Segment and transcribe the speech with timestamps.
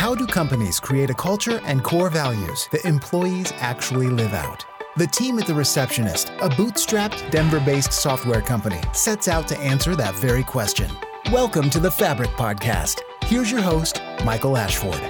[0.00, 4.64] How do companies create a culture and core values that employees actually live out?
[4.96, 9.94] The team at The Receptionist, a bootstrapped Denver based software company, sets out to answer
[9.96, 10.90] that very question.
[11.30, 13.02] Welcome to the Fabric Podcast.
[13.24, 15.02] Here's your host, Michael Ashford.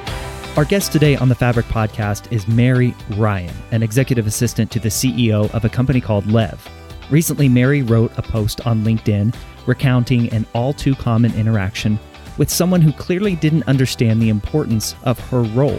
[0.57, 4.88] Our guest today on the Fabric Podcast is Mary Ryan, an executive assistant to the
[4.88, 6.68] CEO of a company called Lev.
[7.11, 9.36] Recently, Mary wrote a post on LinkedIn
[9.66, 11.96] recounting an all too common interaction
[12.41, 15.79] with someone who clearly didn't understand the importance of her role.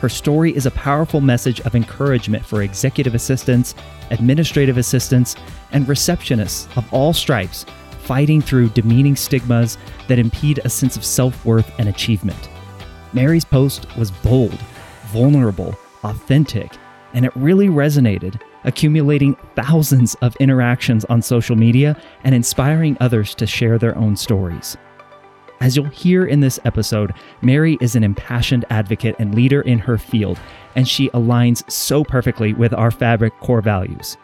[0.00, 3.76] Her story is a powerful message of encouragement for executive assistants,
[4.10, 5.36] administrative assistants,
[5.70, 7.64] and receptionists of all stripes
[8.00, 9.78] fighting through demeaning stigmas
[10.08, 12.50] that impede a sense of self worth and achievement.
[13.12, 14.58] Mary's post was bold,
[15.12, 16.72] vulnerable, authentic,
[17.14, 23.46] and it really resonated, accumulating thousands of interactions on social media and inspiring others to
[23.46, 24.76] share their own stories.
[25.60, 29.96] As you'll hear in this episode, Mary is an impassioned advocate and leader in her
[29.96, 30.38] field,
[30.74, 34.16] and she aligns so perfectly with our Fabric core values.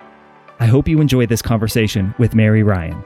[0.60, 3.04] I hope you enjoy this conversation with Mary Ryan.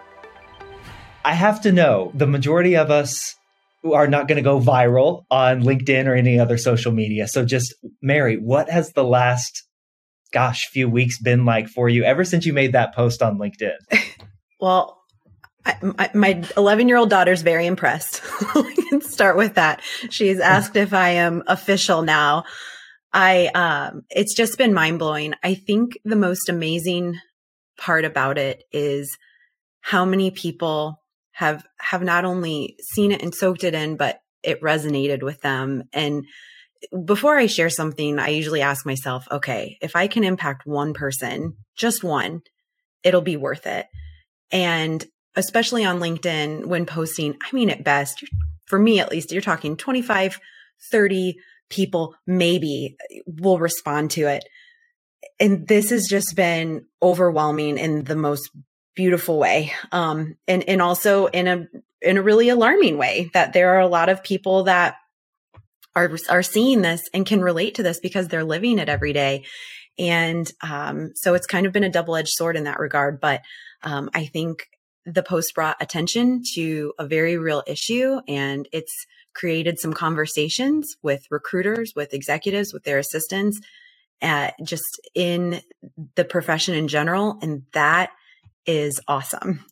[1.24, 3.34] I have to know the majority of us
[3.82, 7.28] who are not going to go viral on LinkedIn or any other social media.
[7.28, 9.62] So, just Mary, what has the last,
[10.32, 13.76] gosh, few weeks been like for you ever since you made that post on LinkedIn?
[14.60, 14.95] well,
[15.66, 18.22] I, my 11 year old daughter's very impressed.
[18.54, 19.82] we can start with that.
[20.10, 22.44] She's asked if I am official now.
[23.12, 25.34] I, um, it's just been mind blowing.
[25.42, 27.18] I think the most amazing
[27.78, 29.16] part about it is
[29.80, 34.62] how many people have, have not only seen it and soaked it in, but it
[34.62, 35.84] resonated with them.
[35.92, 36.24] And
[37.04, 41.56] before I share something, I usually ask myself, okay, if I can impact one person,
[41.76, 42.42] just one,
[43.02, 43.86] it'll be worth it.
[44.52, 45.04] And
[45.36, 48.24] especially on LinkedIn when posting, I mean, at best,
[48.66, 50.40] for me at least, you're talking 25,
[50.90, 51.36] 30
[51.68, 54.44] people maybe will respond to it.
[55.38, 58.50] And this has just been overwhelming in the most
[58.94, 59.72] beautiful way.
[59.92, 61.66] Um, and, and also in a,
[62.00, 64.96] in a really alarming way that there are a lot of people that
[65.94, 69.44] are, are seeing this and can relate to this because they're living it every day.
[69.98, 73.20] And, um, so it's kind of been a double edged sword in that regard.
[73.20, 73.42] But,
[73.82, 74.66] um, I think
[75.06, 78.92] the post brought attention to a very real issue and it's
[79.34, 83.60] created some conversations with recruiters, with executives, with their assistants,
[84.20, 84.84] uh, just
[85.14, 85.60] in
[86.16, 87.38] the profession in general.
[87.40, 88.10] And that
[88.66, 89.64] is awesome.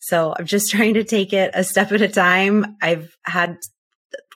[0.00, 2.76] So I'm just trying to take it a step at a time.
[2.80, 3.58] I've had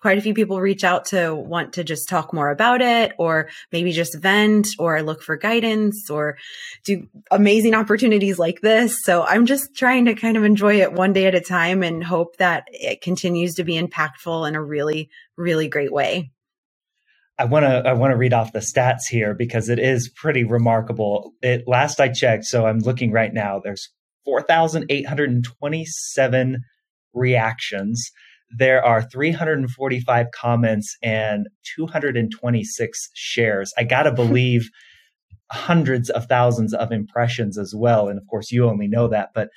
[0.03, 3.49] quite a few people reach out to want to just talk more about it or
[3.71, 6.37] maybe just vent or look for guidance or
[6.85, 8.99] do amazing opportunities like this.
[9.05, 12.03] So I'm just trying to kind of enjoy it one day at a time and
[12.03, 16.33] hope that it continues to be impactful in a really, really great way.
[17.39, 20.43] I want to I want to read off the stats here because it is pretty
[20.45, 21.33] remarkable.
[21.43, 23.61] It last I checked, so I'm looking right now.
[23.63, 23.89] There's
[24.25, 26.65] 4,827
[27.15, 28.11] reactions
[28.57, 33.73] there are 345 comments and 226 shares.
[33.79, 34.69] I got to believe
[35.51, 38.09] hundreds of thousands of impressions as well.
[38.09, 39.31] And of course, you only know that.
[39.35, 39.49] But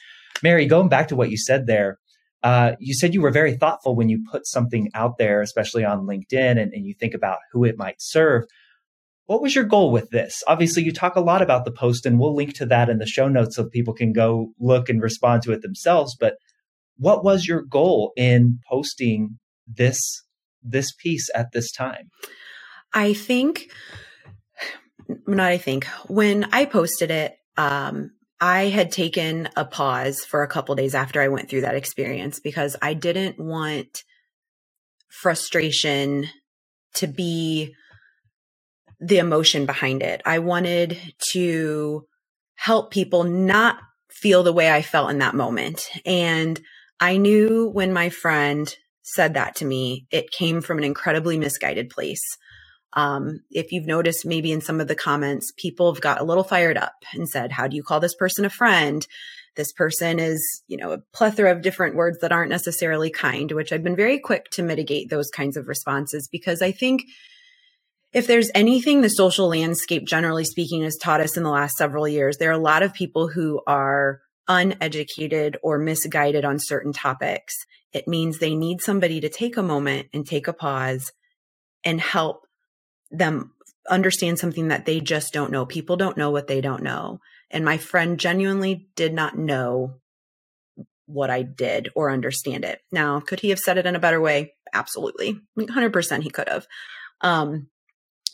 [0.43, 1.97] Mary, going back to what you said there,
[2.43, 6.05] uh, you said you were very thoughtful when you put something out there, especially on
[6.05, 8.43] LinkedIn, and, and you think about who it might serve.
[9.25, 10.43] What was your goal with this?
[10.45, 13.07] Obviously, you talk a lot about the post, and we'll link to that in the
[13.07, 16.15] show notes so people can go look and respond to it themselves.
[16.19, 16.35] But
[16.97, 20.23] what was your goal in posting this
[20.63, 22.09] this piece at this time?
[22.93, 23.71] I think
[25.27, 28.11] not I think when I posted it um
[28.41, 32.39] I had taken a pause for a couple days after I went through that experience
[32.39, 34.03] because I didn't want
[35.07, 36.27] frustration
[36.95, 37.73] to be
[38.99, 40.21] the emotion behind it.
[40.25, 40.97] I wanted
[41.31, 42.05] to
[42.55, 43.77] help people not
[44.09, 45.87] feel the way I felt in that moment.
[46.05, 46.59] And
[46.99, 51.89] I knew when my friend said that to me, it came from an incredibly misguided
[51.89, 52.23] place.
[52.93, 56.43] Um, if you've noticed, maybe in some of the comments, people have got a little
[56.43, 59.05] fired up and said, How do you call this person a friend?
[59.55, 63.71] This person is, you know, a plethora of different words that aren't necessarily kind, which
[63.71, 67.03] I've been very quick to mitigate those kinds of responses because I think
[68.11, 72.07] if there's anything the social landscape, generally speaking, has taught us in the last several
[72.07, 77.55] years, there are a lot of people who are uneducated or misguided on certain topics.
[77.93, 81.11] It means they need somebody to take a moment and take a pause
[81.83, 82.45] and help
[83.11, 83.53] them
[83.89, 85.65] understand something that they just don't know.
[85.65, 87.19] People don't know what they don't know.
[87.51, 89.95] And my friend genuinely did not know
[91.05, 92.81] what I did or understand it.
[92.91, 94.55] Now, could he have said it in a better way?
[94.73, 95.39] Absolutely.
[95.57, 96.65] 100% he could have.
[97.21, 97.67] Um,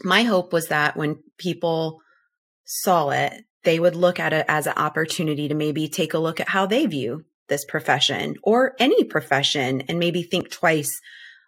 [0.04, 2.02] my hope was that when people
[2.66, 6.40] saw it, they would look at it as an opportunity to maybe take a look
[6.40, 11.00] at how they view this profession or any profession and maybe think twice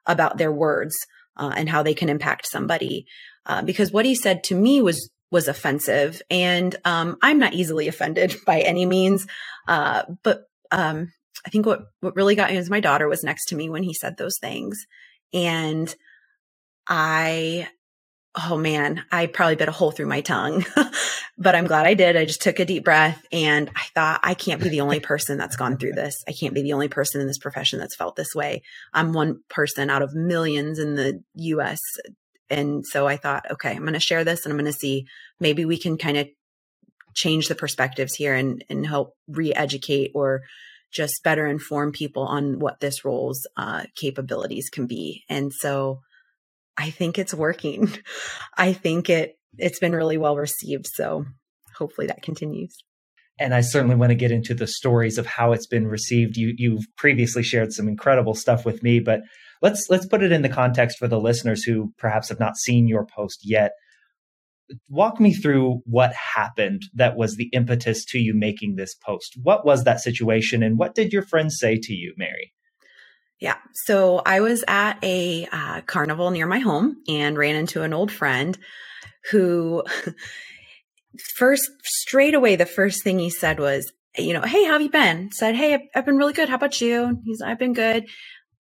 [0.06, 0.96] about their words
[1.38, 3.06] uh, and how they can impact somebody.
[3.46, 7.88] Uh, because what he said to me was was offensive, and um, I'm not easily
[7.88, 9.26] offended by any means.
[9.68, 11.12] Uh, but um,
[11.46, 13.84] I think what what really got me was my daughter was next to me when
[13.84, 14.86] he said those things,
[15.34, 15.94] and
[16.88, 17.68] I
[18.36, 20.66] oh man, I probably bit a hole through my tongue,
[21.38, 22.18] but I'm glad I did.
[22.18, 25.38] I just took a deep breath and I thought, I can't be the only person
[25.38, 26.24] that's gone through this.
[26.28, 28.64] I can't be the only person in this profession that's felt this way.
[28.94, 31.80] I'm one person out of millions in the US.
[32.50, 35.06] And so I thought, okay, I'm going to share this and I'm going to see
[35.40, 36.28] maybe we can kind of
[37.14, 40.42] change the perspectives here and, and help re-educate or
[40.92, 45.24] just better inform people on what this role's uh, capabilities can be.
[45.30, 46.02] And so
[46.78, 47.92] I think it's working.
[48.58, 50.88] I think it it's been really well received.
[50.88, 51.26] So
[51.76, 52.76] hopefully that continues.
[53.40, 56.38] And I certainly want to get into the stories of how it's been received.
[56.38, 59.22] You you've previously shared some incredible stuff with me, but
[59.62, 62.88] let's let's put it in the context for the listeners who perhaps have not seen
[62.88, 63.72] your post yet.
[64.88, 69.38] Walk me through what happened that was the impetus to you making this post.
[69.42, 72.54] What was that situation and what did your friends say to you, Mary?
[73.40, 73.58] Yeah.
[73.86, 78.12] So I was at a uh, carnival near my home and ran into an old
[78.12, 78.58] friend
[79.32, 79.84] who
[81.36, 84.90] first straight away, the first thing he said was, you know, Hey, how have you
[84.90, 85.32] been?
[85.32, 86.50] Said, Hey, I've been really good.
[86.50, 87.20] How about you?
[87.26, 88.06] He's, I've been good.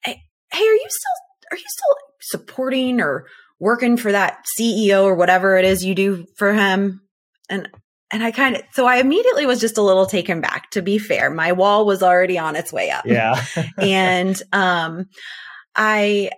[0.03, 0.21] Hey,
[0.67, 3.25] are you still, are you still supporting or
[3.59, 7.01] working for that CEO or whatever it is you do for him?
[7.49, 7.69] And
[8.13, 10.99] and I kind of, so I immediately was just a little taken back, to be
[10.99, 11.31] fair.
[11.31, 13.07] My wall was already on its way up.
[13.07, 13.43] Yeah.
[13.77, 15.07] and, um,
[15.75, 16.29] I,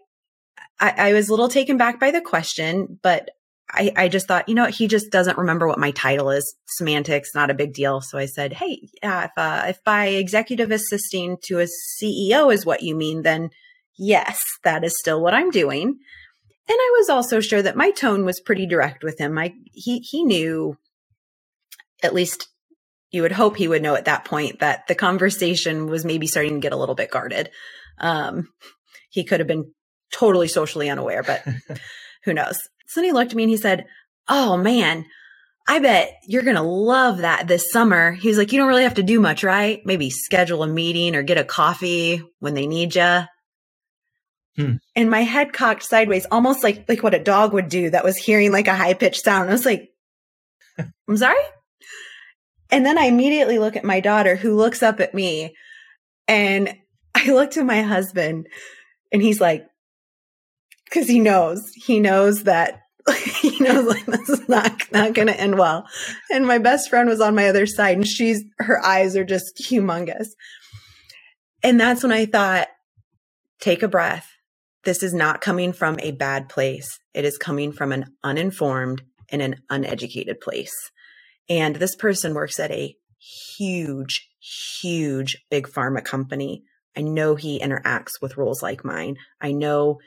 [0.80, 3.30] I, I, was a little taken back by the question, but
[3.70, 6.56] I, I just thought, you know, he just doesn't remember what my title is.
[6.78, 8.00] Semantics, not a big deal.
[8.00, 11.68] So I said, Hey, yeah, if, uh, if by executive assisting to a
[12.02, 13.50] CEO is what you mean, then
[13.98, 15.88] yes, that is still what I'm doing.
[16.68, 19.38] And I was also sure that my tone was pretty direct with him.
[19.38, 20.78] I, he, he knew
[22.04, 22.48] at least
[23.12, 26.56] you would hope he would know at that point that the conversation was maybe starting
[26.56, 27.50] to get a little bit guarded.
[27.98, 28.50] Um,
[29.10, 29.72] he could have been
[30.12, 31.44] totally socially unaware, but
[32.26, 32.60] who knows?
[32.88, 33.86] So then he looked at me and he said,
[34.28, 35.06] Oh man,
[35.68, 38.12] I bet you're going to love that this summer.
[38.12, 39.82] He's like, you don't really have to do much, right?
[39.86, 43.22] Maybe schedule a meeting or get a coffee when they need you.
[44.58, 44.74] Hmm.
[44.96, 48.16] And my head cocked sideways, almost like, like what a dog would do that was
[48.16, 49.50] hearing like a high pitched sound.
[49.50, 49.90] I was like,
[50.78, 51.36] I'm sorry?
[52.72, 55.56] And then I immediately look at my daughter who looks up at me
[56.28, 56.76] and
[57.16, 58.48] I look to my husband
[59.12, 59.66] and he's like,
[60.92, 62.82] cause he knows, he knows that
[63.42, 65.86] he knows like this is not, not going to end well.
[66.32, 69.58] And my best friend was on my other side and she's, her eyes are just
[69.58, 70.28] humongous.
[71.64, 72.68] And that's when I thought,
[73.60, 74.28] take a breath.
[74.84, 77.00] This is not coming from a bad place.
[77.14, 80.92] It is coming from an uninformed and an uneducated place.
[81.50, 82.96] And this person works at a
[83.58, 84.28] huge,
[84.82, 86.64] huge big pharma company.
[86.96, 89.18] I know he interacts with roles like mine.
[89.42, 90.00] I know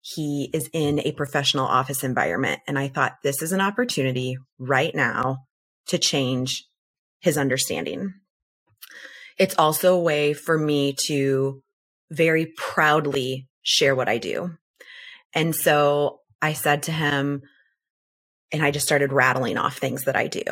[0.00, 2.60] he is in a professional office environment.
[2.68, 5.38] And I thought this is an opportunity right now
[5.88, 6.64] to change
[7.20, 8.12] his understanding.
[9.38, 11.62] It's also a way for me to
[12.10, 14.56] very proudly share what I do.
[15.34, 17.42] And so I said to him,
[18.52, 20.42] and I just started rattling off things that I do.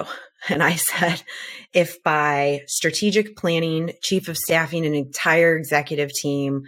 [0.48, 1.22] And I said,
[1.72, 6.62] if by strategic planning, chief of staffing an entire executive team,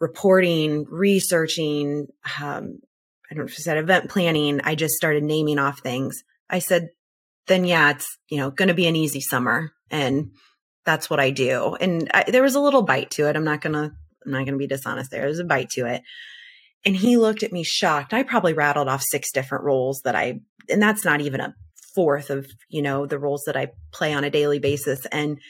[0.00, 2.06] reporting, researching,
[2.40, 2.78] um,
[3.30, 6.22] I don't know if I said event planning, I just started naming off things.
[6.48, 6.90] I said,
[7.46, 9.72] then yeah, it's, you know, going to be an easy summer.
[9.90, 10.30] And
[10.84, 11.76] that's what I do.
[11.80, 13.36] And I, there was a little bite to it.
[13.36, 13.92] I'm not going to,
[14.24, 15.22] I'm not going to be dishonest there.
[15.22, 16.02] There's a bite to it.
[16.84, 18.14] And he looked at me shocked.
[18.14, 21.54] I probably rattled off six different roles that I, and that's not even a
[21.98, 25.04] fourth of, you know, the roles that I play on a daily basis.
[25.06, 25.40] And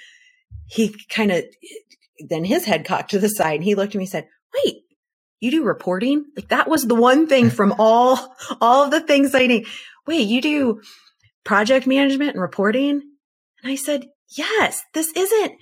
[0.65, 1.45] he kind of,
[2.27, 4.77] then his head cocked to the side and he looked at me and said, wait,
[5.41, 6.25] you do reporting?
[6.35, 9.67] Like that was the one thing from all, all of the things I need.
[10.07, 10.81] Wait, you do
[11.45, 13.03] project management and reporting?
[13.63, 15.53] And I said, yes, this isn't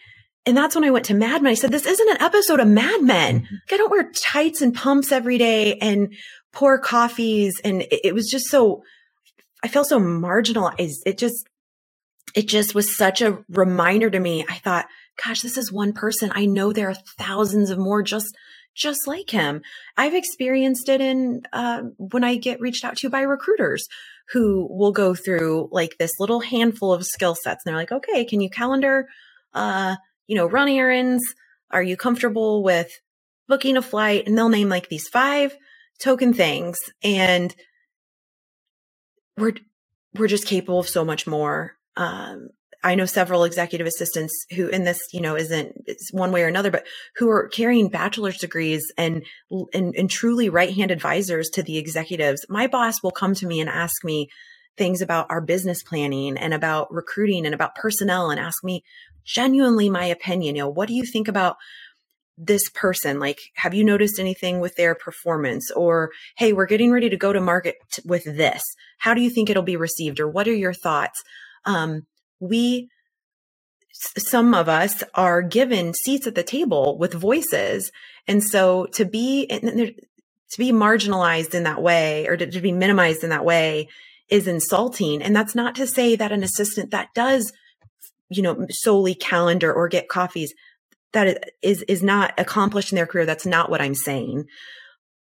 [0.47, 1.51] and that's when I went to Mad Men.
[1.51, 3.41] I said, this isn't an episode of Mad Men.
[3.41, 3.55] Mm-hmm.
[3.55, 6.15] Like, I don't wear tights and pumps every day and
[6.53, 7.61] pour coffees.
[7.65, 8.83] And it, it was just so,
[9.67, 10.99] I feel so marginalized.
[11.05, 11.49] It just,
[12.37, 14.45] it just was such a reminder to me.
[14.49, 14.87] I thought
[15.25, 16.31] gosh, this is one person.
[16.35, 18.37] I know there are thousands of more just
[18.75, 19.63] just like him.
[19.97, 23.89] I've experienced it in uh, when I get reached out to by recruiters
[24.33, 27.65] who will go through like this little handful of skill sets.
[27.65, 29.09] And they're like, okay, can you calendar,
[29.55, 29.97] uh,
[30.27, 31.25] you know, run errands?
[31.71, 32.93] Are you comfortable with
[33.49, 34.27] booking a flight?
[34.27, 35.57] And they'll name like these five
[35.99, 36.79] token things.
[37.03, 37.57] And
[39.37, 39.55] we're,
[40.15, 41.77] we're just capable of so much more.
[41.97, 42.49] Um,
[42.85, 45.75] I know several executive assistants who, in this, you know, isn't
[46.13, 49.25] one way or another, but who are carrying bachelor's degrees and,
[49.73, 52.47] and, and truly right hand advisors to the executives.
[52.49, 54.29] My boss will come to me and ask me
[54.77, 58.85] things about our business planning and about recruiting and about personnel and ask me
[59.25, 60.55] genuinely my opinion.
[60.55, 61.57] You know, what do you think about
[62.39, 63.19] this person?
[63.19, 65.71] Like, have you noticed anything with their performance?
[65.71, 68.63] Or, hey, we're getting ready to go to market t- with this.
[68.99, 70.21] How do you think it'll be received?
[70.21, 71.23] Or what are your thoughts?
[71.65, 72.07] Um,
[72.41, 72.89] we
[73.99, 77.91] some of us are given seats at the table with voices
[78.29, 83.25] and so to be to be marginalized in that way or to, to, be minimized
[83.25, 83.89] in that way
[84.29, 87.53] is insulting and that's not to say that an assistant that does
[88.29, 90.53] you know solely calendar or get coffees
[91.17, 94.45] that is is not accomplished in their career that's not what i'm saying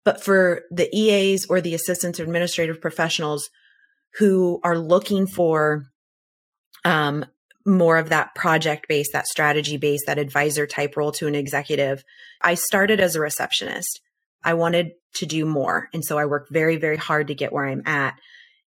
[0.04, 3.48] but for the eas or the assistants or administrative professionals
[4.18, 5.86] who are looking for
[6.84, 7.24] um,
[7.66, 12.04] more of that project based, that strategy based, that advisor type role to an executive.
[12.42, 14.00] I started as a receptionist.
[14.44, 15.88] I wanted to do more.
[15.94, 18.14] And so I worked very, very hard to get where I'm at.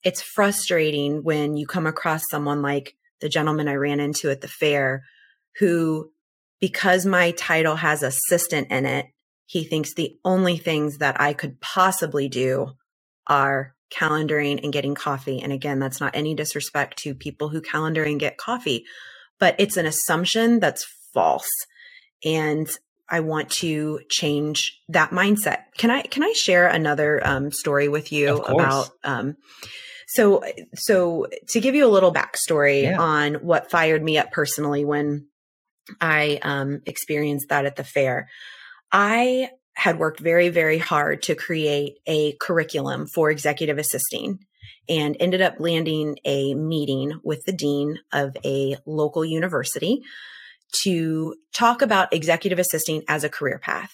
[0.03, 4.48] It's frustrating when you come across someone like the gentleman I ran into at the
[4.48, 5.03] fair
[5.58, 6.12] who,
[6.63, 9.08] because my title has assistant in it,
[9.46, 12.72] he thinks the only things that I could possibly do
[13.27, 15.41] are calendaring and getting coffee.
[15.41, 18.86] And again, that's not any disrespect to people who calendar and get coffee,
[19.41, 21.50] but it's an assumption that's false.
[22.24, 22.70] And
[23.10, 25.63] I want to change that mindset.
[25.77, 29.36] Can I can I share another um, story with you about um,
[30.08, 30.41] so
[30.75, 33.01] so to give you a little backstory yeah.
[33.01, 35.27] on what fired me up personally when
[36.00, 38.30] I um, experienced that at the fair.
[38.92, 44.40] I had worked very, very hard to create a curriculum for executive assisting
[44.88, 50.02] and ended up landing a meeting with the dean of a local university
[50.84, 53.92] to talk about executive assisting as a career path.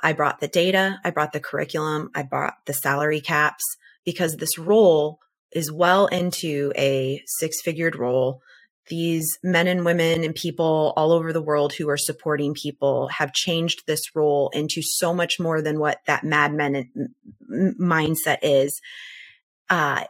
[0.00, 3.62] I brought the data, I brought the curriculum, I brought the salary caps
[4.04, 5.20] because this role
[5.52, 8.40] is well into a six figured role
[8.88, 13.32] these men and women and people all over the world who are supporting people have
[13.32, 16.90] changed this role into so much more than what that Mad Men
[17.50, 18.80] mindset is.
[19.70, 20.04] Uh,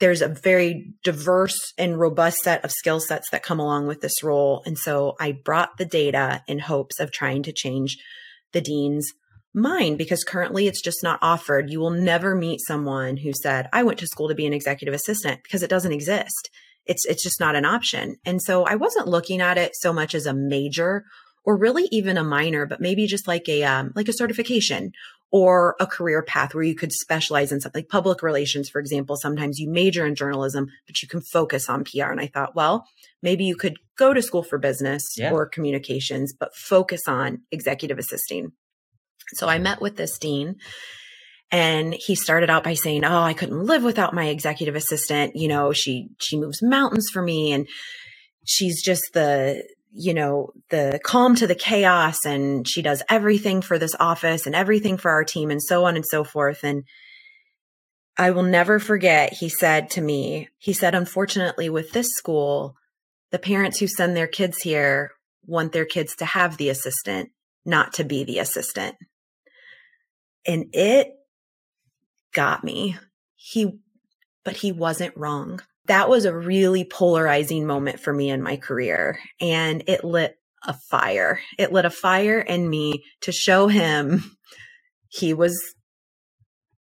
[0.00, 4.22] there's a very diverse and robust set of skill sets that come along with this
[4.22, 4.62] role.
[4.66, 7.98] And so I brought the data in hopes of trying to change
[8.52, 9.12] the dean's
[9.52, 11.70] mind because currently it's just not offered.
[11.70, 14.94] You will never meet someone who said, I went to school to be an executive
[14.94, 16.50] assistant because it doesn't exist
[16.86, 18.16] it's it's just not an option.
[18.24, 21.04] And so I wasn't looking at it so much as a major
[21.44, 24.92] or really even a minor, but maybe just like a um, like a certification
[25.32, 29.16] or a career path where you could specialize in something like public relations, for example.
[29.16, 32.04] Sometimes you major in journalism, but you can focus on PR.
[32.04, 32.86] And I thought, well,
[33.22, 35.32] maybe you could go to school for business yeah.
[35.32, 38.52] or communications, but focus on executive assisting.
[39.34, 40.56] So I met with this dean
[41.50, 45.36] and he started out by saying, "Oh, I couldn't live without my executive assistant.
[45.36, 47.68] You know, she she moves mountains for me and
[48.44, 49.62] she's just the
[49.98, 54.54] you know, the calm to the chaos and she does everything for this office and
[54.54, 56.84] everything for our team and so on and so forth." And
[58.18, 62.74] I will never forget, he said to me, he said, "Unfortunately, with this school,
[63.30, 65.12] the parents who send their kids here
[65.46, 67.30] want their kids to have the assistant,
[67.64, 68.96] not to be the assistant."
[70.46, 71.08] And it
[72.36, 72.96] got me.
[73.34, 73.80] He,
[74.44, 75.60] but he wasn't wrong.
[75.86, 80.74] That was a really polarizing moment for me in my career and it lit a
[80.74, 81.40] fire.
[81.58, 84.36] It lit a fire in me to show him
[85.08, 85.56] he was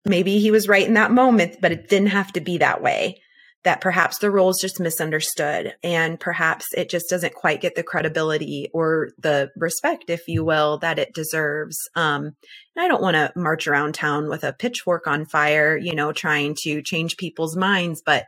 [0.03, 3.21] maybe he was right in that moment, but it didn't have to be that way
[3.65, 7.81] that perhaps the role is just misunderstood and perhaps it just doesn't quite get the
[7.81, 11.75] credibility or the respect, if you will, that it deserves.
[11.95, 12.35] Um,
[12.75, 16.13] and I don't want to march around town with a pitchfork on fire, you know,
[16.13, 18.03] trying to change people's minds.
[18.05, 18.25] But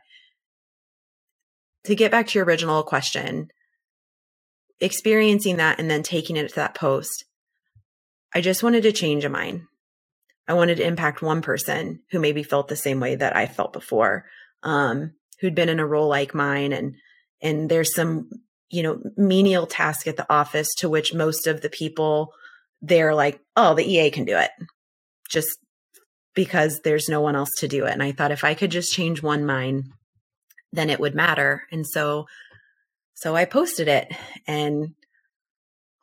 [1.84, 3.48] to get back to your original question,
[4.80, 7.24] experiencing that and then taking it to that post,
[8.34, 9.62] I just wanted to change a mind.
[10.48, 13.72] I wanted to impact one person who maybe felt the same way that I felt
[13.72, 14.24] before.
[14.64, 16.94] Um, who'd been in a role like mine and
[17.40, 18.28] and there's some
[18.70, 22.32] you know, menial task at the office to which most of the people
[22.80, 24.50] they're like, oh, the EA can do it
[25.28, 25.58] just
[26.34, 27.92] because there's no one else to do it.
[27.92, 29.88] And I thought if I could just change one mind,
[30.72, 31.64] then it would matter.
[31.72, 32.26] And so,
[33.14, 34.12] so I posted it
[34.46, 34.94] and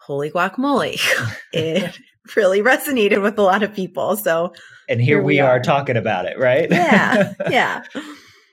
[0.01, 1.00] holy guacamole,
[1.54, 1.98] it
[2.36, 4.18] really resonated with a lot of people.
[4.18, 4.54] So,
[4.89, 5.51] and here, here we, are.
[5.51, 6.70] are talking about it, right?
[6.70, 7.34] Yeah.
[7.50, 7.84] Yeah.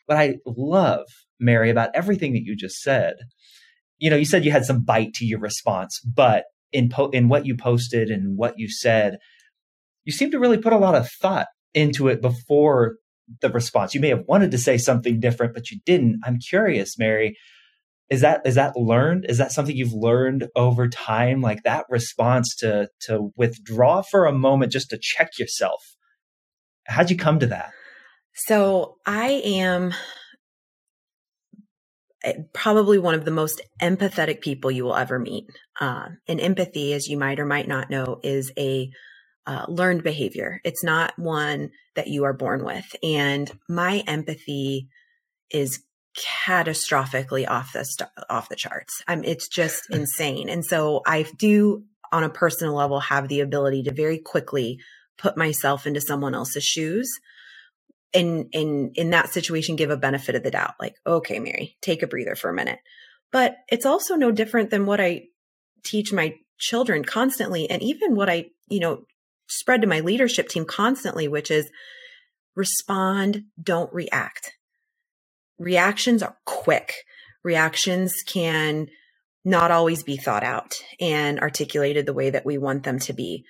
[0.07, 1.07] What I love,
[1.41, 3.15] Mary, about everything that you just said,
[3.99, 7.29] you know, you said you had some bite to your response, but in po- in
[7.29, 9.19] what you posted and what you said,
[10.05, 12.97] you seem to really put a lot of thought into it before
[13.41, 13.95] the response.
[13.95, 16.21] You may have wanted to say something different, but you didn't.
[16.25, 17.37] I'm curious, Mary.
[18.11, 19.27] Is that is that learned?
[19.29, 21.41] Is that something you've learned over time?
[21.41, 25.81] Like that response to to withdraw for a moment just to check yourself.
[26.87, 27.71] How'd you come to that?
[28.35, 29.93] So I am
[32.25, 35.47] eh, probably one of the most empathetic people you will ever meet.
[35.81, 38.91] Uh, and empathy, as you might or might not know, is a
[39.47, 40.61] uh, learned behavior.
[40.65, 42.95] It's not one that you are born with.
[43.03, 44.89] And my empathy
[45.51, 45.83] is
[46.47, 49.03] catastrophically off the st- off the charts.
[49.09, 50.49] Um, it's just insane.
[50.49, 54.79] And so I do, on a personal level, have the ability to very quickly
[55.19, 57.11] put myself into someone else's shoes.
[58.15, 62.03] And in in that situation, give a benefit of the doubt, like, okay, Mary, take
[62.03, 62.79] a breather for a minute.
[63.31, 65.29] But it's also no different than what I
[65.83, 69.05] teach my children constantly, and even what I, you know,
[69.49, 71.71] spread to my leadership team constantly, which is
[72.55, 74.53] respond, don't react.
[75.59, 76.95] Reactions are quick.
[77.43, 78.89] Reactions can
[79.45, 83.45] not always be thought out and articulated the way that we want them to be.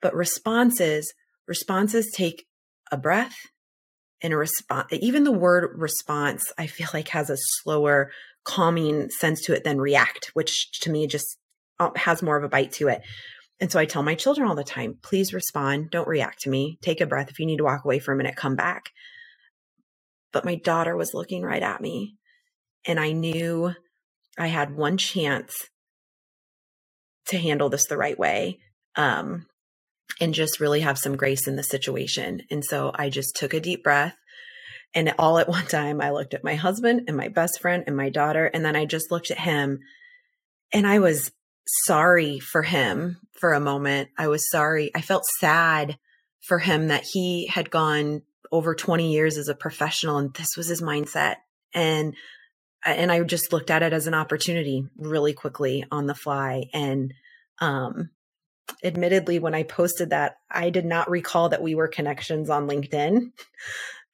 [0.00, 1.12] But responses,
[1.46, 2.46] responses take
[2.90, 3.36] a breath
[4.24, 4.88] and a response.
[4.90, 8.10] Even the word response, I feel like has a slower,
[8.42, 11.36] calming sense to it than react, which to me just
[11.78, 13.02] uh, has more of a bite to it.
[13.60, 15.90] And so I tell my children all the time, please respond.
[15.90, 16.78] Don't react to me.
[16.82, 17.30] Take a breath.
[17.30, 18.90] If you need to walk away for a minute, come back.
[20.32, 22.16] But my daughter was looking right at me
[22.86, 23.74] and I knew
[24.38, 25.68] I had one chance
[27.26, 28.58] to handle this the right way.
[28.96, 29.46] Um,
[30.20, 32.42] and just really have some grace in the situation.
[32.50, 34.16] And so I just took a deep breath.
[34.94, 37.96] And all at one time, I looked at my husband and my best friend and
[37.96, 38.46] my daughter.
[38.46, 39.80] And then I just looked at him
[40.72, 41.30] and I was
[41.66, 44.10] sorry for him for a moment.
[44.18, 44.90] I was sorry.
[44.94, 45.98] I felt sad
[46.42, 50.68] for him that he had gone over 20 years as a professional and this was
[50.68, 51.36] his mindset.
[51.72, 52.14] And
[52.86, 57.14] and I just looked at it as an opportunity really quickly on the fly and
[57.60, 58.10] um
[58.82, 63.32] admittedly when I posted that I did not recall that we were connections on LinkedIn.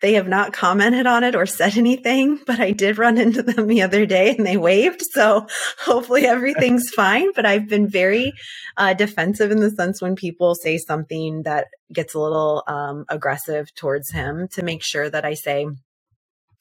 [0.01, 3.67] They have not commented on it or said anything, but I did run into them
[3.67, 5.03] the other day and they waved.
[5.13, 5.47] So
[5.79, 7.33] hopefully everything's fine.
[7.35, 8.33] But I've been very
[8.79, 13.75] uh, defensive in the sense when people say something that gets a little um, aggressive
[13.75, 15.67] towards him to make sure that I say,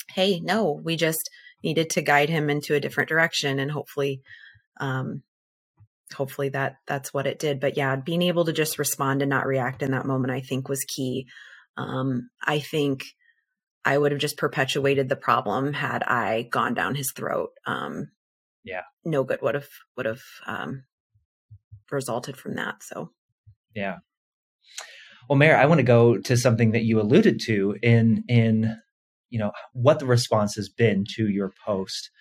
[0.09, 1.29] hey, no, we just
[1.63, 4.21] needed to guide him into a different direction and hopefully
[4.81, 5.23] um,
[6.15, 9.45] hopefully that that's what it did but yeah being able to just respond and not
[9.45, 11.27] react in that moment i think was key
[11.77, 13.03] um, i think
[13.85, 17.51] I would have just perpetuated the problem had I gone down his throat.
[17.65, 18.11] Um,
[18.63, 20.83] yeah, no good would have would have um,
[21.91, 22.83] resulted from that.
[22.83, 23.11] So,
[23.73, 23.97] yeah.
[25.29, 28.77] Well, Mary, I want to go to something that you alluded to in in
[29.29, 32.11] you know what the response has been to your post.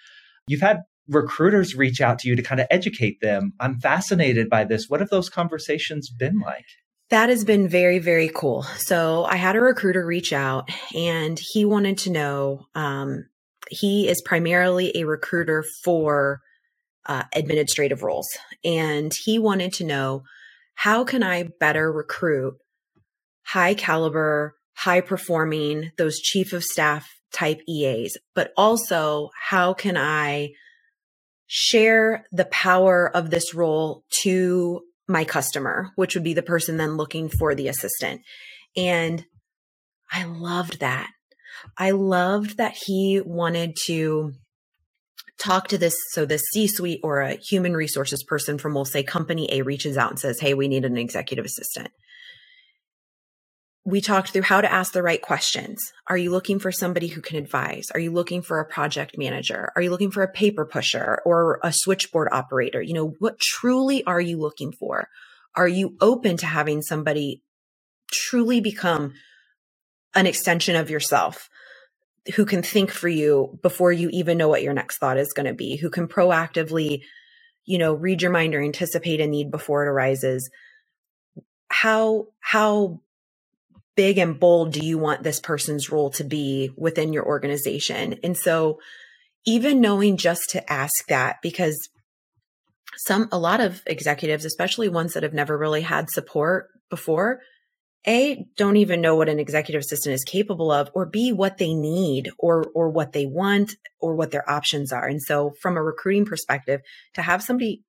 [0.46, 3.53] You've had recruiters reach out to you to kind of educate them.
[3.61, 4.87] I'm fascinated by this.
[4.88, 6.66] What have those conversations been like?
[7.11, 8.64] That has been very, very cool.
[8.77, 13.27] So I had a recruiter reach out and he wanted to know, um,
[13.71, 16.40] he is primarily a recruiter for
[17.07, 18.29] uh, administrative roles.
[18.62, 20.25] And he wanted to know,
[20.75, 22.55] how can I better recruit
[23.47, 30.51] high caliber, high performing, those chief of staff type EAs, but also how can I
[31.49, 36.97] share the power of this role to my customer, which would be the person then
[36.97, 38.21] looking for the assistant.
[38.77, 39.25] And
[40.13, 41.11] I loved that.
[41.77, 44.35] I loved that he wanted to
[45.39, 45.97] talk to this.
[46.11, 49.97] So the C suite or a human resources person from, we'll say company A reaches
[49.97, 51.89] out and says, Hey, we need an executive assistant
[53.88, 55.81] we talked through how to ask the right questions.
[56.09, 57.87] Are you looking for somebody who can advise?
[57.94, 59.72] Are you looking for a project manager?
[59.74, 62.83] Are you looking for a paper pusher or a switchboard operator?
[62.83, 65.09] You know, what truly are you looking for?
[65.57, 67.42] Are you open to having somebody
[68.12, 69.14] truly become
[70.14, 71.48] an extension of yourself?
[72.35, 75.46] who can think for you before you even know what your next thought is going
[75.46, 77.01] to be, who can proactively,
[77.64, 80.51] you know, read your mind or anticipate a need before it arises.
[81.68, 83.01] How, how
[83.99, 88.15] big and bold do you want this person's role to be within your organization?
[88.23, 88.79] And so
[89.45, 91.89] even knowing just to ask that, because
[92.97, 97.41] some, a lot of executives, especially ones that have never really had support before,
[98.07, 101.75] a don't even know what an executive assistant is capable of or b what they
[101.75, 105.83] need or or what they want or what their options are and so from a
[105.83, 106.81] recruiting perspective
[107.15, 107.83] to have somebody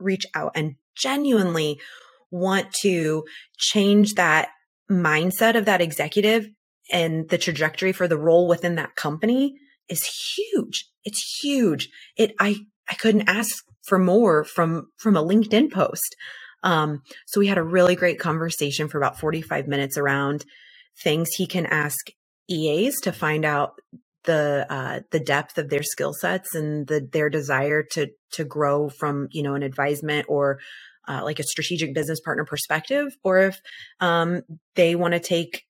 [0.00, 1.78] reach out and genuinely
[2.32, 3.24] want to
[3.56, 4.48] change that
[4.90, 6.48] mindset of that executive
[6.92, 9.54] and the trajectory for the role within that company
[9.88, 10.88] is huge.
[11.04, 11.88] It's huge.
[12.16, 12.56] It i
[12.88, 16.16] i couldn't ask for more from from a linkedin post.
[16.62, 20.44] Um, so we had a really great conversation for about 45 minutes around
[21.02, 22.08] things he can ask
[22.48, 23.74] EAs to find out
[24.24, 28.88] the uh, the depth of their skill sets and the their desire to to grow
[28.88, 30.58] from you know an advisement or
[31.08, 33.60] uh, like a strategic business partner perspective, or if
[34.00, 34.42] um,
[34.74, 35.64] they want to take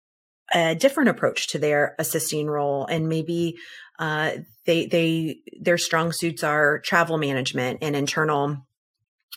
[0.54, 3.56] a different approach to their assisting role and maybe
[3.98, 4.30] uh,
[4.64, 8.58] they they their strong suits are travel management and internal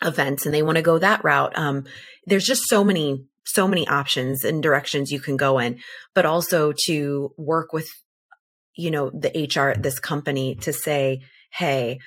[0.04, 1.58] events and they want to go that route.
[1.58, 1.86] Um,
[2.26, 5.80] there's just so many, so many options and directions you can go in,
[6.14, 7.88] but also to work with,
[8.76, 12.00] you know, the HR at this company to say, Hey,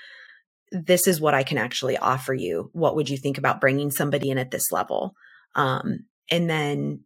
[0.72, 2.70] this is what I can actually offer you.
[2.72, 5.14] What would you think about bringing somebody in at this level?
[5.54, 7.00] Um, and then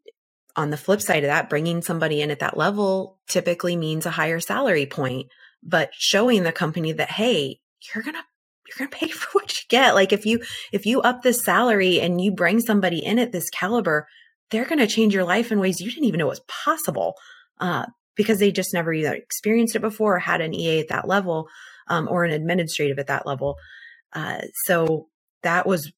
[0.55, 4.11] on the flip side of that, bringing somebody in at that level typically means a
[4.11, 5.27] higher salary point,
[5.63, 7.61] but showing the company that, Hey,
[7.95, 8.23] you're going to
[8.69, 9.95] you're going to pay for what you get.
[9.95, 13.51] Like if you, if you up this salary and you bring somebody in at this
[13.51, 14.09] caliber,
[14.51, 17.15] they're going to change your life in ways you didn't even know was possible.
[17.59, 21.07] Uh, because they just never either experienced it before or had an EA at that
[21.07, 21.49] level,
[21.89, 23.57] um, or an administrative at that level.
[24.13, 25.09] Uh, so
[25.43, 25.93] that was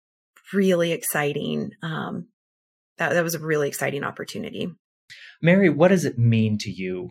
[0.53, 1.71] really exciting.
[1.83, 2.29] Um,
[2.99, 4.69] that, that was a really exciting opportunity.
[5.41, 7.11] Mary, what does it mean to you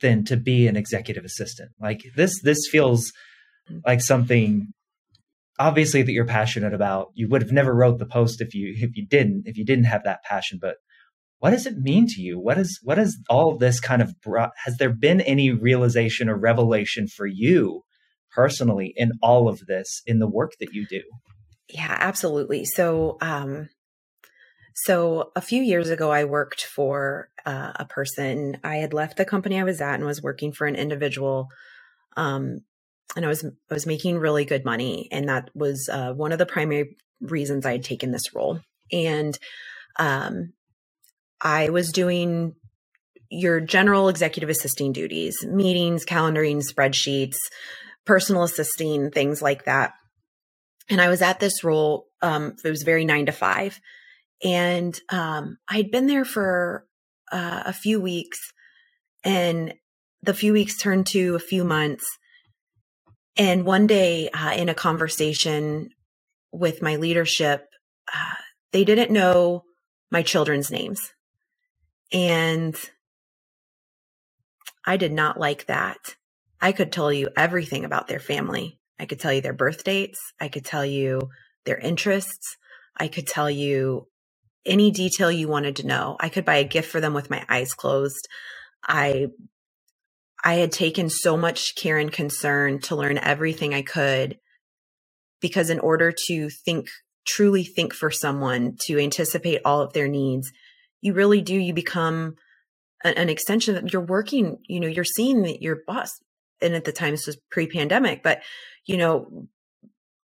[0.00, 1.70] then to be an executive assistant?
[1.80, 3.12] Like this, this feels
[3.86, 4.72] like something
[5.60, 7.08] obviously that you're passionate about.
[7.14, 9.84] You would have never wrote the post if you if you didn't if you didn't
[9.84, 10.58] have that passion.
[10.60, 10.76] But
[11.40, 12.38] what does it mean to you?
[12.38, 14.52] What is what is all this kind of brought?
[14.64, 17.82] Has there been any realization or revelation for you
[18.32, 21.02] personally in all of this in the work that you do?
[21.68, 22.64] Yeah, absolutely.
[22.64, 23.68] So, um,
[24.74, 28.58] so a few years ago, I worked for uh, a person.
[28.62, 31.48] I had left the company I was at and was working for an individual
[32.16, 32.60] um,
[33.16, 36.38] and I was I was making really good money, and that was uh, one of
[36.38, 38.60] the primary reasons I had taken this role.
[38.92, 39.38] And
[39.98, 40.52] um,
[41.40, 42.54] I was doing
[43.30, 47.36] your general executive assisting duties, meetings, calendaring, spreadsheets,
[48.04, 49.92] personal assisting, things like that.
[50.88, 52.06] And I was at this role.
[52.22, 53.80] Um, it was very nine to five,
[54.44, 56.84] and um, I'd been there for
[57.30, 58.38] uh, a few weeks,
[59.24, 59.74] and
[60.22, 62.04] the few weeks turned to a few months
[63.40, 65.88] and one day uh, in a conversation
[66.52, 67.66] with my leadership,
[68.12, 68.34] uh,
[68.72, 69.64] they didn't know
[70.10, 71.00] my children's names.
[72.12, 72.76] And
[74.86, 76.16] I did not like that.
[76.60, 78.78] I could tell you everything about their family.
[78.98, 80.18] I could tell you their birth dates.
[80.40, 81.30] I could tell you
[81.64, 82.56] their interests.
[82.96, 84.08] I could tell you
[84.66, 86.16] any detail you wanted to know.
[86.20, 88.28] I could buy a gift for them with my eyes closed.
[88.86, 89.28] I
[90.42, 94.38] I had taken so much care and concern to learn everything I could
[95.40, 96.88] because in order to think
[97.26, 100.50] truly think for someone to anticipate all of their needs
[101.00, 102.36] you really do you become
[103.04, 106.10] an, an extension that you're working you know you're seeing that your boss
[106.60, 108.40] and at the time this was pre-pandemic but
[108.86, 109.46] you know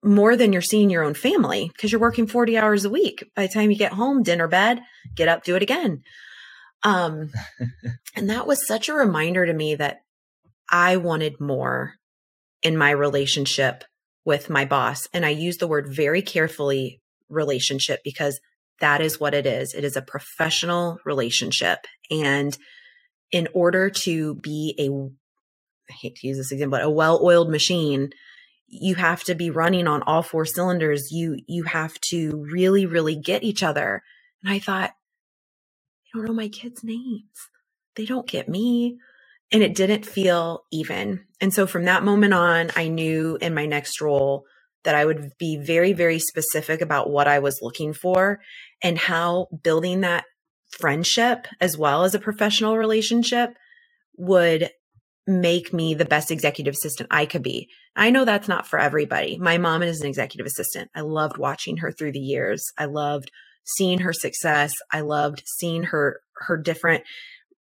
[0.05, 3.47] more than you're seeing your own family because you're working 40 hours a week by
[3.47, 4.81] the time you get home dinner bed
[5.15, 6.01] get up do it again
[6.83, 7.29] um
[8.15, 10.03] and that was such a reminder to me that
[10.69, 11.95] I wanted more
[12.63, 13.83] in my relationship
[14.25, 15.07] with my boss.
[15.13, 18.39] And I use the word very carefully relationship because
[18.79, 19.73] that is what it is.
[19.73, 21.79] It is a professional relationship.
[22.11, 22.57] And
[23.31, 24.89] in order to be a,
[25.91, 28.11] I hate to use this example, but a well oiled machine,
[28.67, 31.11] you have to be running on all four cylinders.
[31.11, 34.03] You, you have to really, really get each other.
[34.43, 34.91] And I thought,
[36.05, 37.23] they don't know my kids' names.
[37.95, 38.97] They don't get me
[39.51, 41.25] and it didn't feel even.
[41.39, 44.45] And so from that moment on, I knew in my next role
[44.83, 48.39] that I would be very, very specific about what I was looking for
[48.83, 50.25] and how building that
[50.71, 53.51] friendship as well as a professional relationship
[54.17, 54.69] would
[55.25, 57.69] make me the best executive assistant I could be.
[57.95, 59.37] I know that's not for everybody.
[59.37, 60.89] My mom is an executive assistant.
[60.95, 62.65] I loved watching her through the years.
[62.77, 63.31] I loved
[63.63, 64.73] seeing her success.
[64.91, 67.03] I loved seeing her her different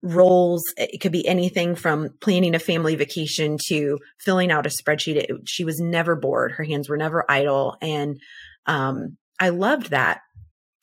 [0.02, 0.64] roles.
[0.76, 5.16] It could be anything from planning a family vacation to filling out a spreadsheet.
[5.16, 6.52] It, she was never bored.
[6.52, 7.76] Her hands were never idle.
[7.80, 8.20] And
[8.66, 10.20] um, I loved that.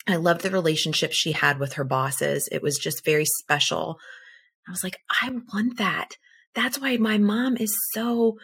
[0.07, 2.49] I loved the relationship she had with her bosses.
[2.51, 3.99] It was just very special.
[4.67, 6.17] I was like, I want that.
[6.55, 8.37] That's why my mom is so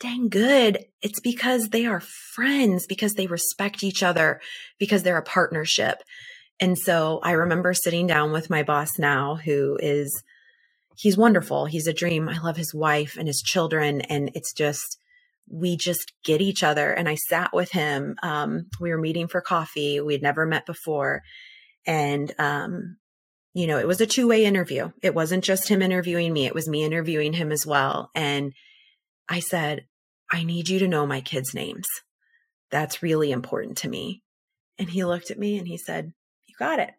[0.00, 0.84] dang good.
[1.00, 2.02] It's because they are
[2.34, 4.40] friends, because they respect each other,
[4.78, 6.02] because they're a partnership.
[6.60, 10.22] And so I remember sitting down with my boss now, who is,
[10.96, 11.66] he's wonderful.
[11.66, 12.28] He's a dream.
[12.28, 14.00] I love his wife and his children.
[14.02, 14.98] And it's just,
[15.50, 16.92] we just get each other.
[16.92, 18.16] And I sat with him.
[18.22, 20.00] Um, we were meeting for coffee.
[20.00, 21.22] We had never met before.
[21.86, 22.96] And, um,
[23.52, 24.92] you know, it was a two way interview.
[25.02, 26.46] It wasn't just him interviewing me.
[26.46, 28.10] It was me interviewing him as well.
[28.14, 28.52] And
[29.28, 29.86] I said,
[30.30, 31.86] I need you to know my kids' names.
[32.70, 34.22] That's really important to me.
[34.78, 36.12] And he looked at me and he said,
[36.58, 36.90] got it.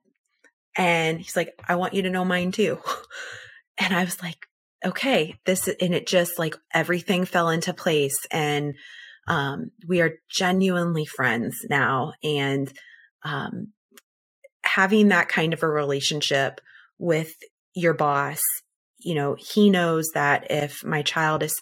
[0.75, 2.79] And he's like, I want you to know mine too.
[3.79, 4.47] And I was like,
[4.83, 8.17] okay, this, and it just like everything fell into place.
[8.31, 8.73] And,
[9.27, 12.13] um, we are genuinely friends now.
[12.23, 12.73] And,
[13.21, 13.73] um,
[14.63, 16.59] having that kind of a relationship
[16.97, 17.35] with
[17.75, 18.41] your boss,
[18.97, 21.53] you know, he knows that if my child is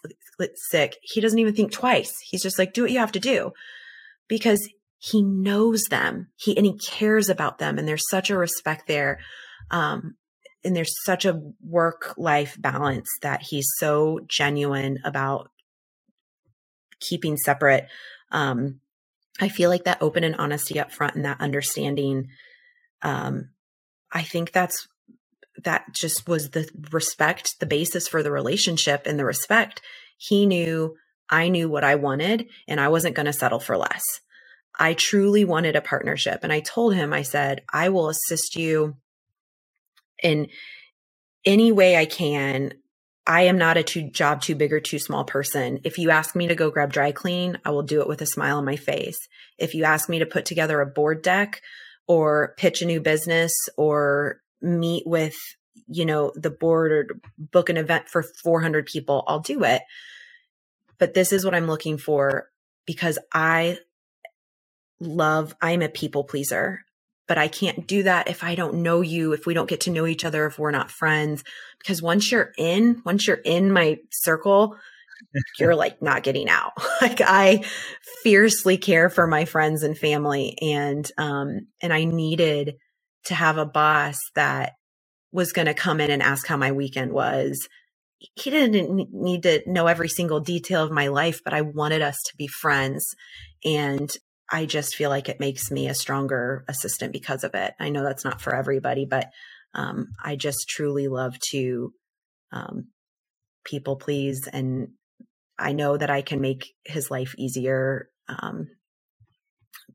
[0.70, 2.14] sick, he doesn't even think twice.
[2.22, 3.52] He's just like, do what you have to do
[4.28, 4.68] because
[5.06, 6.30] he knows them.
[6.36, 9.20] He and he cares about them and there's such a respect there
[9.70, 10.16] um,
[10.64, 15.52] and there's such a work life balance that he's so genuine about
[17.00, 17.88] keeping separate.
[18.32, 18.80] Um,
[19.40, 22.30] i feel like that open and honesty up front and that understanding
[23.02, 23.50] um,
[24.12, 24.88] i think that's
[25.64, 29.82] that just was the respect the basis for the relationship and the respect.
[30.18, 30.96] He knew
[31.30, 34.04] i knew what i wanted and i wasn't going to settle for less
[34.80, 36.40] I truly wanted a partnership.
[36.44, 38.96] And I told him, I said, I will assist you
[40.22, 40.48] in
[41.46, 42.74] any way I can.
[43.28, 45.80] I am not a too job too big or too small person.
[45.84, 48.26] If you ask me to go grab dry clean, I will do it with a
[48.26, 49.18] smile on my face.
[49.58, 51.62] If you ask me to put together a board deck
[52.08, 55.36] or pitch a new business or meet with,
[55.88, 57.08] you know, the board or
[57.38, 59.82] book an event for 400 people, I'll do it.
[61.00, 62.50] But this is what I'm looking for
[62.86, 63.80] because I
[65.00, 66.82] love, I'm a people pleaser,
[67.28, 69.92] but I can't do that if I don't know you, if we don't get to
[69.92, 71.44] know each other, if we're not friends.
[71.80, 74.78] Because once you're in, once you're in my circle,
[75.60, 76.74] you're like not getting out.
[77.02, 77.64] like I
[78.24, 82.76] fiercely care for my friends and family and um and I needed
[83.26, 84.74] to have a boss that
[85.32, 87.68] was going to come in and ask how my weekend was.
[88.36, 92.16] He didn't need to know every single detail of my life, but I wanted us
[92.28, 93.14] to be friends.
[93.66, 94.10] And
[94.50, 97.74] I just feel like it makes me a stronger assistant because of it.
[97.80, 99.32] I know that's not for everybody, but
[99.74, 101.94] um, I just truly love to
[102.52, 102.88] um,
[103.66, 104.48] people please.
[104.52, 104.90] And
[105.58, 108.68] I know that I can make his life easier um,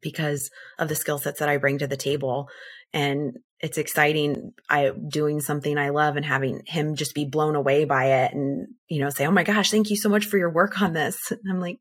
[0.00, 2.48] because of the skill sets that I bring to the table.
[2.92, 4.52] And it's exciting.
[4.68, 8.68] I doing something I love and having him just be blown away by it and,
[8.88, 11.16] you know, say, Oh my gosh, thank you so much for your work on this.
[11.30, 11.78] And I'm like,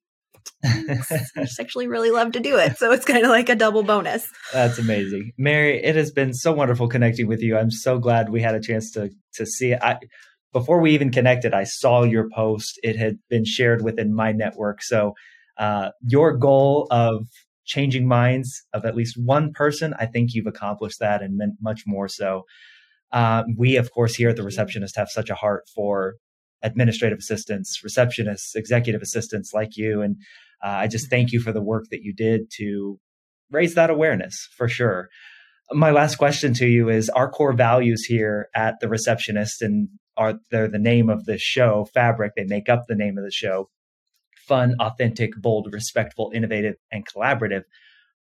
[0.64, 1.00] I
[1.38, 2.78] just actually really love to do it.
[2.78, 4.30] So it's kind of like a double bonus.
[4.54, 5.32] That's amazing.
[5.38, 7.58] Mary, it has been so wonderful connecting with you.
[7.58, 9.80] I'm so glad we had a chance to to see it.
[9.82, 10.00] I,
[10.52, 12.80] before we even connected, I saw your post.
[12.84, 14.82] It had been shared within my network.
[14.82, 15.14] So
[15.58, 17.28] uh, your goal of
[17.66, 21.84] changing minds of at least one person, I think you've accomplished that and meant much
[21.86, 22.46] more so.
[23.12, 26.16] Uh, we, of course, here at the receptionist have such a heart for
[26.62, 30.02] administrative assistants, receptionists, executive assistants like you.
[30.02, 30.18] And
[30.64, 33.00] uh, I just thank you for the work that you did to
[33.52, 35.10] raise that awareness for sure.
[35.72, 40.36] My last question to you is our core values here at the receptionist and are
[40.52, 42.34] they're the name of the show, Fabric.
[42.36, 43.70] They make up the name of the show.
[44.48, 47.64] Fun, authentic, bold, respectful, innovative, and collaborative.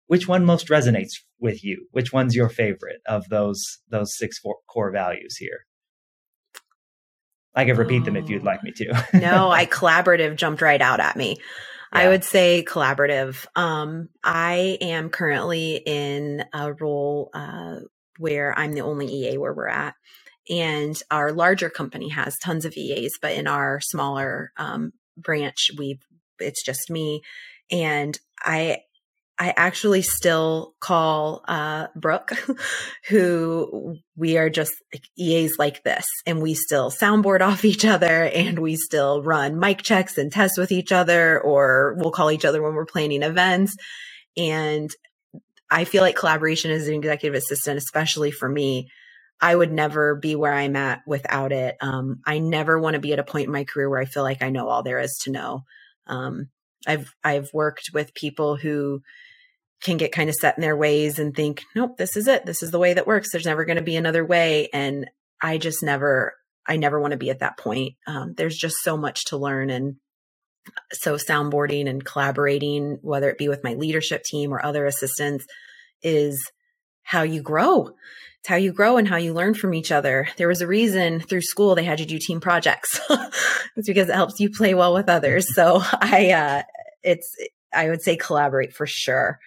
[0.07, 1.89] Which one most resonates with you?
[1.91, 5.61] Which one's your favorite of those those six core values here?
[7.59, 9.05] I can repeat them if you'd like me to.
[9.15, 11.39] no, I collaborative jumped right out at me.
[11.39, 12.01] Yeah.
[12.01, 13.47] I would say collaborative.
[13.57, 17.81] Um, I am currently in a role uh,
[18.17, 19.95] where I'm the only EA where we're at.
[20.49, 25.99] And our larger company has tons of EAs, but in our smaller um, branch, we
[26.39, 27.23] it's just me.
[27.73, 28.83] And I
[29.39, 32.33] I actually still call uh, Brooke,
[33.09, 34.75] who we are just
[35.19, 39.83] EAs like this, and we still soundboard off each other, and we still run mic
[39.83, 43.77] checks and tests with each other, or we'll call each other when we're planning events.
[44.37, 44.91] And
[45.71, 48.89] I feel like collaboration as an executive assistant, especially for me,
[49.41, 51.77] I would never be where I'm at without it.
[51.81, 54.25] Um, I never want to be at a point in my career where I feel
[54.25, 55.65] like I know all there is to know.
[56.07, 56.49] Um,
[56.87, 59.03] I've I've worked with people who
[59.83, 62.45] can get kind of set in their ways and think, nope, this is it.
[62.45, 63.31] This is the way that works.
[63.31, 64.69] There's never going to be another way.
[64.73, 65.09] And
[65.41, 66.35] I just never,
[66.67, 67.95] I never want to be at that point.
[68.07, 69.71] Um, there's just so much to learn.
[69.71, 69.97] And
[70.93, 75.47] so soundboarding and collaborating, whether it be with my leadership team or other assistants,
[76.03, 76.51] is
[77.03, 77.87] how you grow.
[78.41, 80.29] It's how you grow and how you learn from each other.
[80.37, 83.01] There was a reason through school they had you do team projects.
[83.77, 85.55] it's because it helps you play well with others.
[85.55, 86.63] So I, uh,
[87.03, 87.35] it's,
[87.73, 89.39] I would say collaborate for sure.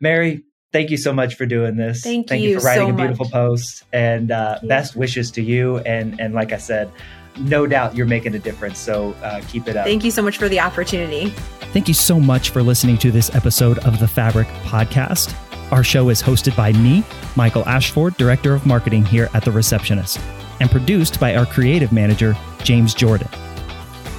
[0.00, 2.02] Mary, thank you so much for doing this.
[2.02, 3.32] Thank, thank you, you, for writing so a beautiful much.
[3.32, 3.84] post.
[3.92, 5.78] And uh, best wishes to you.
[5.78, 6.90] And and like I said,
[7.38, 8.78] no doubt you're making a difference.
[8.78, 9.86] So uh, keep it up.
[9.86, 11.30] Thank you so much for the opportunity.
[11.72, 15.34] Thank you so much for listening to this episode of the Fabric Podcast.
[15.72, 17.02] Our show is hosted by me,
[17.36, 20.20] Michael Ashford, Director of Marketing here at The Receptionist,
[20.60, 23.28] and produced by our creative manager, James Jordan.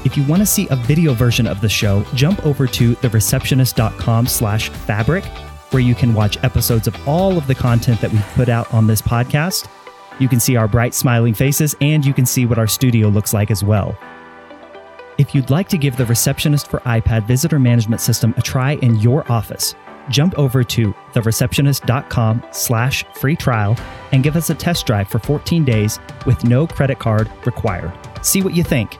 [0.06, 4.28] If you want to see a video version of the show, jump over to thereceptionist.com
[4.28, 5.26] slash fabric,
[5.72, 8.86] where you can watch episodes of all of the content that we've put out on
[8.86, 9.68] this podcast.
[10.20, 13.34] You can see our bright smiling faces, and you can see what our studio looks
[13.34, 13.98] like as well.
[15.18, 19.00] If you'd like to give the Receptionist for iPad visitor management system a try in
[19.00, 19.74] your office,
[20.10, 23.76] jump over to thereceptionist.com slash free trial
[24.12, 27.92] and give us a test drive for 14 days with no credit card required.
[28.22, 29.00] See what you think.